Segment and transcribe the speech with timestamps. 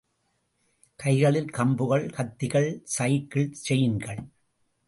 [0.95, 4.21] கைகளில் கம்புகள், கத்திகள், சைக்கிள் செயின்கள்.